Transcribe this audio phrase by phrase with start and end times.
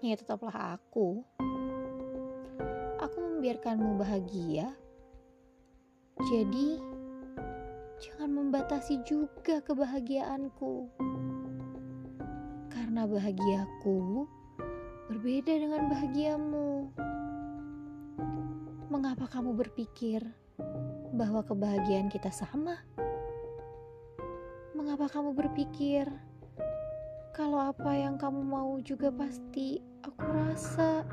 [0.00, 1.26] ya tetaplah aku.
[3.02, 4.70] Aku membiarkanmu bahagia.
[6.30, 6.78] Jadi,
[7.98, 10.86] jangan membatasi juga kebahagiaanku.
[12.70, 14.28] Karena bahagiaku
[15.10, 16.70] berbeda dengan bahagiamu.
[18.86, 20.22] Mengapa kamu berpikir
[21.18, 22.78] bahwa kebahagiaan kita sama?
[24.78, 26.06] Mengapa kamu berpikir
[27.30, 31.06] kalau apa yang kamu mau juga pasti aku rasa?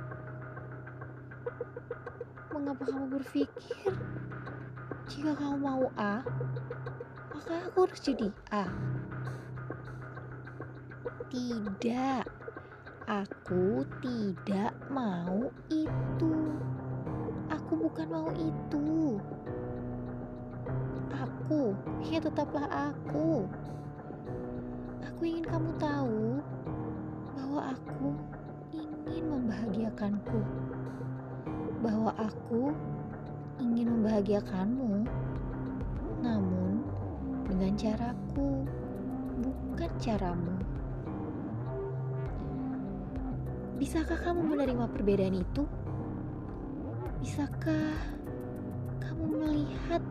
[2.50, 3.94] Mengapa kamu berpikir
[5.08, 6.26] jika kamu mau A,
[7.32, 8.66] maka aku harus jadi A?
[11.32, 12.26] Tidak.
[13.08, 16.36] Aku tidak mau itu.
[17.48, 19.16] Aku bukan mau itu.
[21.16, 21.72] Aku,
[22.04, 23.48] ya tetaplah aku.
[25.08, 25.87] Aku ingin kamu tahu
[27.58, 28.10] bahwa aku
[28.70, 30.40] ingin membahagiakanku.
[31.82, 32.70] Bahwa aku
[33.58, 35.10] ingin membahagiakanmu.
[36.22, 36.86] Namun
[37.50, 38.62] dengan caraku,
[39.42, 40.54] bukan caramu.
[43.82, 45.66] Bisakah kamu menerima perbedaan itu?
[47.26, 47.98] Bisakah
[49.02, 50.06] kamu melihat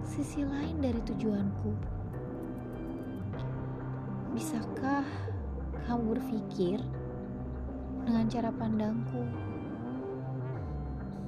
[0.00, 1.76] sisi lain dari tujuanku?
[4.32, 5.33] Bisakah
[5.84, 6.80] kamu berpikir
[8.08, 9.20] dengan cara pandangku?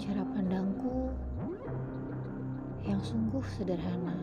[0.01, 1.13] Cara pandangku
[2.89, 4.17] yang sungguh sederhana.